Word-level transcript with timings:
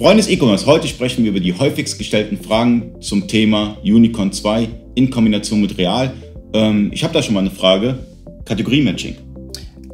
Freunde 0.00 0.22
des 0.22 0.30
E-Commerce, 0.30 0.64
heute 0.64 0.88
sprechen 0.88 1.24
wir 1.24 1.30
über 1.30 1.40
die 1.40 1.52
häufigst 1.52 1.98
gestellten 1.98 2.38
Fragen 2.38 2.94
zum 3.00 3.28
Thema 3.28 3.76
Unicorn 3.84 4.32
2 4.32 4.66
in 4.94 5.10
Kombination 5.10 5.60
mit 5.60 5.76
Real. 5.76 6.10
Ähm, 6.54 6.90
ich 6.90 7.04
habe 7.04 7.12
da 7.12 7.22
schon 7.22 7.34
mal 7.34 7.40
eine 7.40 7.50
Frage. 7.50 7.98
Kategorie-Matching. 8.46 9.16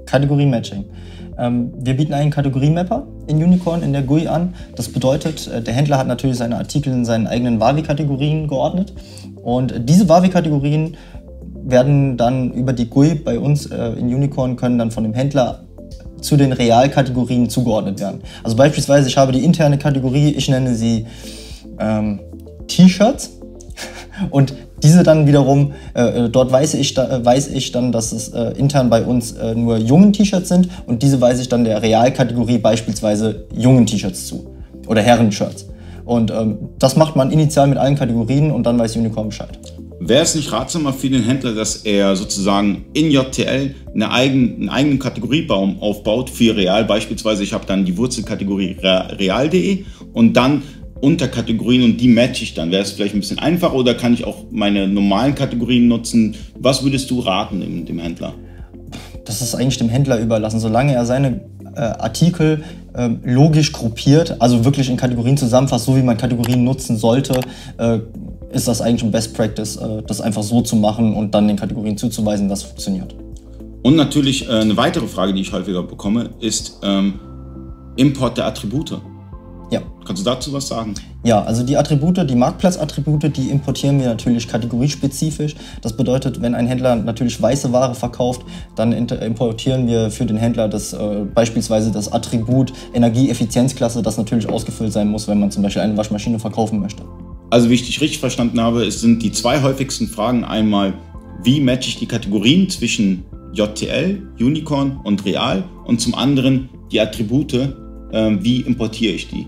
Kategorie-Matching. 0.06 0.84
Ähm, 1.40 1.72
wir 1.78 1.94
bieten 1.94 2.14
einen 2.14 2.30
Kategoriemapper 2.30 3.04
in 3.26 3.42
Unicorn 3.42 3.82
in 3.82 3.92
der 3.92 4.02
GUI 4.02 4.28
an. 4.28 4.54
Das 4.76 4.88
bedeutet, 4.88 5.48
äh, 5.48 5.60
der 5.60 5.74
Händler 5.74 5.98
hat 5.98 6.06
natürlich 6.06 6.36
seine 6.36 6.56
Artikel 6.56 6.92
in 6.92 7.04
seinen 7.04 7.26
eigenen 7.26 7.58
Wavi-Kategorien 7.58 8.46
geordnet. 8.46 8.94
Und 9.42 9.74
diese 9.88 10.08
Wavi-Kategorien 10.08 10.96
werden 11.64 12.16
dann 12.16 12.52
über 12.52 12.72
die 12.72 12.88
GUI 12.88 13.16
bei 13.16 13.40
uns 13.40 13.66
äh, 13.66 13.88
in 13.98 14.06
Unicorn 14.14 14.54
können 14.54 14.78
dann 14.78 14.92
von 14.92 15.02
dem 15.02 15.14
Händler 15.14 15.65
zu 16.20 16.36
den 16.36 16.52
Realkategorien 16.52 17.48
zugeordnet 17.48 18.00
werden. 18.00 18.20
Also 18.42 18.56
beispielsweise, 18.56 19.08
ich 19.08 19.16
habe 19.16 19.32
die 19.32 19.44
interne 19.44 19.78
Kategorie, 19.78 20.30
ich 20.30 20.48
nenne 20.48 20.74
sie 20.74 21.06
ähm, 21.78 22.20
T-Shirts 22.68 23.30
und 24.30 24.54
diese 24.82 25.02
dann 25.02 25.26
wiederum, 25.26 25.72
äh, 25.94 26.24
äh 26.24 26.28
dort 26.28 26.52
weiß 26.52 26.74
ich, 26.74 26.94
da, 26.94 27.08
äh, 27.08 27.24
weiß 27.24 27.48
ich 27.48 27.72
dann, 27.72 27.92
dass 27.92 28.12
es 28.12 28.28
äh, 28.28 28.52
intern 28.56 28.90
bei 28.90 29.02
uns 29.02 29.32
äh, 29.32 29.54
nur 29.54 29.78
jungen 29.78 30.12
T-Shirts 30.12 30.48
sind 30.48 30.68
und 30.86 31.02
diese 31.02 31.20
weise 31.20 31.42
ich 31.42 31.48
dann 31.48 31.64
der 31.64 31.82
Realkategorie 31.82 32.58
beispielsweise 32.58 33.46
jungen 33.54 33.86
T-Shirts 33.86 34.26
zu 34.26 34.46
oder 34.86 35.02
Herren-Shirts. 35.02 35.66
Und 36.04 36.30
ähm, 36.30 36.70
das 36.78 36.96
macht 36.96 37.16
man 37.16 37.30
initial 37.32 37.66
mit 37.66 37.78
allen 37.78 37.96
Kategorien 37.96 38.52
und 38.52 38.64
dann 38.64 38.78
weiß 38.78 38.96
Unicorn 38.96 39.28
Bescheid. 39.28 39.58
Wäre 39.98 40.22
es 40.22 40.34
nicht 40.34 40.52
ratsamer 40.52 40.92
für 40.92 41.08
den 41.08 41.22
Händler, 41.22 41.54
dass 41.54 41.76
er 41.76 42.16
sozusagen 42.16 42.84
in 42.92 43.10
JTL 43.10 43.74
eine 43.94 44.10
eigen, 44.10 44.56
einen 44.56 44.68
eigenen 44.68 44.98
Kategoriebaum 44.98 45.80
aufbaut 45.80 46.28
für 46.28 46.54
Real? 46.54 46.84
Beispielsweise, 46.84 47.42
ich 47.42 47.54
habe 47.54 47.64
dann 47.66 47.86
die 47.86 47.96
Wurzelkategorie 47.96 48.76
real.de 48.82 49.84
und 50.12 50.34
dann 50.34 50.62
Unterkategorien 51.00 51.82
und 51.82 52.00
die 52.00 52.08
matche 52.08 52.44
ich 52.44 52.54
dann. 52.54 52.70
Wäre 52.70 52.82
es 52.82 52.92
vielleicht 52.92 53.14
ein 53.14 53.20
bisschen 53.20 53.38
einfacher 53.38 53.74
oder 53.74 53.94
kann 53.94 54.12
ich 54.12 54.24
auch 54.24 54.44
meine 54.50 54.86
normalen 54.86 55.34
Kategorien 55.34 55.88
nutzen? 55.88 56.34
Was 56.58 56.82
würdest 56.82 57.10
du 57.10 57.20
raten 57.20 57.60
dem, 57.60 57.86
dem 57.86 57.98
Händler? 57.98 58.34
Das 59.24 59.40
ist 59.42 59.54
eigentlich 59.54 59.78
dem 59.78 59.88
Händler 59.88 60.20
überlassen. 60.20 60.60
Solange 60.60 60.94
er 60.94 61.04
seine 61.06 61.40
äh, 61.74 61.80
Artikel 61.80 62.64
äh, 62.96 63.10
logisch 63.24 63.72
gruppiert, 63.72 64.40
also 64.40 64.64
wirklich 64.64 64.88
in 64.88 64.96
Kategorien 64.96 65.36
zusammenfasst, 65.36 65.84
so 65.84 65.96
wie 65.96 66.02
man 66.02 66.16
Kategorien 66.16 66.64
nutzen 66.64 66.96
sollte, 66.96 67.40
äh, 67.78 67.98
ist 68.52 68.68
das 68.68 68.80
eigentlich 68.80 69.04
ein 69.04 69.10
Best 69.10 69.34
Practice, 69.34 69.76
äh, 69.76 70.02
das 70.06 70.20
einfach 70.20 70.42
so 70.42 70.62
zu 70.62 70.76
machen 70.76 71.14
und 71.14 71.34
dann 71.34 71.46
den 71.46 71.56
Kategorien 71.56 71.96
zuzuweisen, 71.96 72.48
das 72.48 72.62
funktioniert. 72.62 73.14
Und 73.82 73.96
natürlich 73.96 74.48
äh, 74.48 74.52
eine 74.52 74.76
weitere 74.76 75.06
Frage, 75.06 75.32
die 75.32 75.42
ich 75.42 75.52
häufiger 75.52 75.82
bekomme, 75.82 76.30
ist 76.40 76.78
ähm, 76.82 77.20
Import 77.96 78.36
der 78.38 78.46
Attribute. 78.46 79.00
Ja. 79.70 79.80
Kannst 80.06 80.24
du 80.24 80.30
dazu 80.30 80.52
was 80.52 80.68
sagen? 80.68 80.94
Ja, 81.24 81.42
also 81.42 81.64
die 81.64 81.76
Attribute, 81.76 82.28
die 82.30 82.36
Marktplatzattribute, 82.36 83.36
die 83.36 83.50
importieren 83.50 83.98
wir 83.98 84.06
natürlich 84.06 84.46
kategoriespezifisch. 84.46 85.56
Das 85.82 85.96
bedeutet, 85.96 86.40
wenn 86.40 86.54
ein 86.54 86.68
Händler 86.68 86.94
natürlich 86.94 87.40
weiße 87.42 87.72
Ware 87.72 87.96
verkauft, 87.96 88.42
dann 88.76 88.92
importieren 88.92 89.88
wir 89.88 90.10
für 90.10 90.24
den 90.24 90.36
Händler 90.36 90.68
das, 90.68 90.92
äh, 90.92 91.24
beispielsweise 91.34 91.90
das 91.90 92.12
Attribut 92.12 92.72
Energieeffizienzklasse, 92.94 94.02
das 94.02 94.16
natürlich 94.16 94.48
ausgefüllt 94.48 94.92
sein 94.92 95.08
muss, 95.08 95.26
wenn 95.26 95.40
man 95.40 95.50
zum 95.50 95.64
Beispiel 95.64 95.82
eine 95.82 95.96
Waschmaschine 95.96 96.38
verkaufen 96.38 96.80
möchte. 96.80 97.02
Also 97.50 97.68
wie 97.68 97.74
ich 97.74 97.86
dich 97.86 98.00
richtig 98.00 98.20
verstanden 98.20 98.60
habe, 98.60 98.84
es 98.84 99.00
sind 99.00 99.22
die 99.22 99.32
zwei 99.32 99.62
häufigsten 99.62 100.06
Fragen 100.06 100.44
einmal, 100.44 100.94
wie 101.42 101.60
matche 101.60 101.88
ich 101.88 101.98
die 101.98 102.06
Kategorien 102.06 102.68
zwischen 102.70 103.24
JTL, 103.52 104.22
Unicorn 104.38 105.00
und 105.02 105.24
Real 105.24 105.64
und 105.84 106.00
zum 106.00 106.14
anderen 106.14 106.68
die 106.92 107.00
Attribute, 107.00 107.54
äh, 107.54 108.36
wie 108.40 108.60
importiere 108.60 109.14
ich 109.14 109.28
die? 109.28 109.46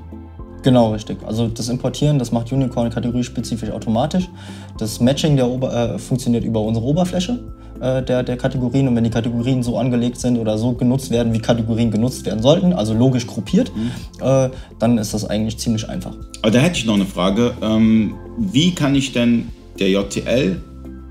Genau, 0.68 0.92
richtig. 0.92 1.16
Also 1.26 1.48
das 1.48 1.70
Importieren, 1.70 2.18
das 2.18 2.30
macht 2.30 2.52
Unicorn 2.52 2.90
kategoriespezifisch 2.90 3.70
automatisch. 3.70 4.28
Das 4.76 5.00
Matching 5.00 5.34
der 5.34 5.48
Ober 5.48 5.94
äh, 5.94 5.98
funktioniert 5.98 6.44
über 6.44 6.60
unsere 6.60 6.84
Oberfläche 6.84 7.38
äh, 7.80 8.02
der, 8.02 8.22
der 8.22 8.36
Kategorien. 8.36 8.86
Und 8.86 8.94
wenn 8.94 9.02
die 9.02 9.08
Kategorien 9.08 9.62
so 9.62 9.78
angelegt 9.78 10.18
sind 10.20 10.36
oder 10.36 10.58
so 10.58 10.72
genutzt 10.72 11.10
werden, 11.10 11.32
wie 11.32 11.38
Kategorien 11.38 11.90
genutzt 11.90 12.26
werden 12.26 12.42
sollten, 12.42 12.74
also 12.74 12.92
logisch 12.92 13.26
gruppiert, 13.26 13.72
mhm. 13.74 13.92
äh, 14.20 14.50
dann 14.78 14.98
ist 14.98 15.14
das 15.14 15.24
eigentlich 15.24 15.56
ziemlich 15.56 15.88
einfach. 15.88 16.14
Aber 16.42 16.50
da 16.50 16.58
hätte 16.58 16.76
ich 16.76 16.84
noch 16.84 16.96
eine 16.96 17.06
Frage. 17.06 17.54
Ähm, 17.62 18.16
wie 18.36 18.74
kann 18.74 18.94
ich 18.94 19.14
denn 19.14 19.48
der 19.78 19.88
JTL 19.88 20.60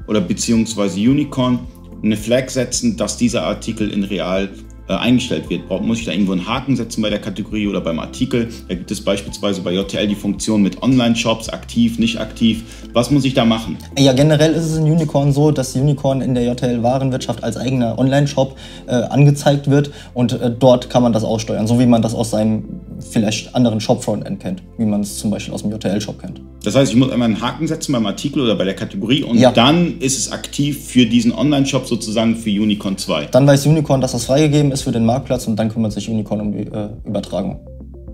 oder 0.07 0.21
beziehungsweise 0.21 0.99
Unicorn 0.99 1.61
eine 2.03 2.15
Flag 2.15 2.49
setzen, 2.49 2.95
dass 2.95 3.17
dieser 3.17 3.41
Artikel 3.41 3.89
in 3.89 4.03
Real 4.03 4.49
äh, 4.87 4.93
eingestellt 4.93 5.49
wird. 5.49 5.69
Muss 5.81 5.99
ich 5.99 6.05
da 6.05 6.11
irgendwo 6.11 6.31
einen 6.31 6.47
Haken 6.47 6.75
setzen 6.75 7.01
bei 7.01 7.09
der 7.09 7.19
Kategorie 7.19 7.67
oder 7.67 7.81
beim 7.81 7.99
Artikel? 7.99 8.49
Da 8.67 8.75
gibt 8.75 8.89
es 8.91 9.01
beispielsweise 9.01 9.61
bei 9.61 9.73
JTL 9.73 10.07
die 10.07 10.15
Funktion 10.15 10.61
mit 10.61 10.81
Online-Shops, 10.81 11.49
aktiv, 11.49 11.99
nicht 11.99 12.19
aktiv. 12.19 12.63
Was 12.93 13.11
muss 13.11 13.25
ich 13.25 13.33
da 13.33 13.45
machen? 13.45 13.77
Ja, 13.97 14.13
generell 14.13 14.53
ist 14.53 14.65
es 14.65 14.77
in 14.77 14.83
Unicorn 14.83 15.33
so, 15.33 15.51
dass 15.51 15.75
Unicorn 15.75 16.21
in 16.21 16.35
der 16.35 16.43
JTL-Warenwirtschaft 16.45 17.43
als 17.43 17.57
eigener 17.57 17.99
Online-Shop 17.99 18.55
äh, 18.87 18.91
angezeigt 18.91 19.69
wird 19.69 19.91
und 20.13 20.33
äh, 20.33 20.51
dort 20.51 20.89
kann 20.89 21.03
man 21.03 21.13
das 21.13 21.23
aussteuern, 21.23 21.67
so 21.67 21.79
wie 21.79 21.85
man 21.85 22.01
das 22.01 22.13
aus 22.13 22.31
seinem 22.31 22.63
vielleicht 22.99 23.53
anderen 23.55 23.79
Shop-Frontend 23.79 24.39
kennt, 24.39 24.63
wie 24.77 24.85
man 24.85 25.01
es 25.01 25.17
zum 25.17 25.31
Beispiel 25.31 25.53
aus 25.53 25.61
dem 25.61 25.71
JTL-Shop 25.71 26.19
kennt. 26.19 26.41
Das 26.63 26.75
heißt, 26.75 26.91
ich 26.91 26.97
muss 26.97 27.11
einmal 27.11 27.27
einen 27.27 27.41
Haken 27.41 27.67
setzen 27.67 27.93
beim 27.93 28.05
Artikel 28.05 28.41
oder 28.41 28.55
bei 28.55 28.65
der 28.65 28.75
Kategorie 28.75 29.23
und 29.23 29.37
ja. 29.37 29.51
dann 29.51 29.99
ist 29.99 30.17
es 30.17 30.31
aktiv 30.31 30.85
für 30.85 31.05
diesen 31.05 31.31
Online-Shop 31.31 31.87
sozusagen 31.87 32.35
für 32.35 32.49
Unicorn 32.49 32.97
2. 32.97 33.27
Dann 33.27 33.47
weiß 33.47 33.65
Unicorn, 33.67 34.01
dass 34.01 34.11
das 34.11 34.25
freigegeben 34.25 34.71
ist 34.77 34.83
für 34.83 34.91
den 34.91 35.05
Marktplatz 35.05 35.47
und 35.47 35.57
dann 35.57 35.69
kümmert 35.69 35.91
sich 35.91 36.09
Unicorn 36.09 36.41
um 36.41 36.51
die 36.51 36.67
äh, 36.67 36.89
Übertragung. 37.05 37.59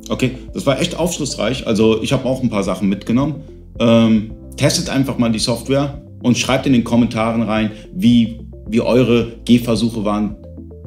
Okay, 0.10 0.32
das 0.54 0.66
war 0.66 0.80
echt 0.80 0.98
aufschlussreich. 0.98 1.68
Also 1.68 2.02
ich 2.02 2.12
habe 2.14 2.26
auch 2.26 2.42
ein 2.42 2.50
paar 2.50 2.64
Sachen 2.64 2.90
mitgenommen. 2.90 3.36
Ähm, 3.80 4.32
testet 4.58 4.90
einfach 4.90 5.18
mal 5.18 5.32
die 5.32 5.40
Software 5.40 6.02
und 6.22 6.38
schreibt 6.38 6.66
in 6.66 6.74
den 6.74 6.84
Kommentaren 6.84 7.42
rein, 7.42 7.72
wie, 7.94 8.40
wie 8.68 8.82
eure 8.82 9.34
Gehversuche 9.46 10.06
waren 10.06 10.36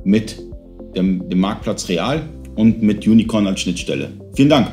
mit 0.05 0.39
dem, 0.95 1.29
dem 1.29 1.41
Marktplatz 1.41 1.89
Real 1.89 2.23
und 2.57 2.83
mit 2.83 3.07
Unicorn 3.07 3.47
als 3.47 3.61
Schnittstelle. 3.61 4.11
Vielen 4.35 4.49
Dank. 4.49 4.69